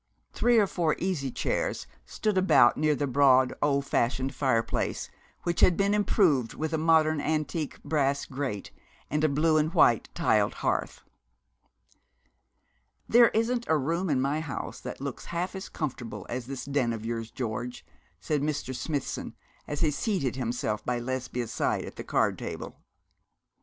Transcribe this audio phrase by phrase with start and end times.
[0.33, 5.11] Three or four easy chairs stood about near the broad, old fashioned fireplace,
[5.43, 8.71] which had been improved with a modern antique brass grate
[9.11, 11.03] and a blue and white tiled hearth.
[13.07, 16.93] 'There isn't a room in my house that looks half as comfortable as this den
[16.93, 17.85] of yours, George,'
[18.19, 18.75] said Mr.
[18.75, 19.35] Smithson,
[19.67, 22.75] as he seated himself by Lesbia's side at the card table.